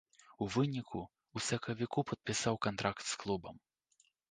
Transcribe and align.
У 0.45 0.45
выніку 0.53 1.01
ў 1.01 1.37
сакавіку 1.49 2.05
падпісаў 2.13 2.59
кантракт 2.69 3.03
з 3.13 3.23
клубам. 3.25 3.55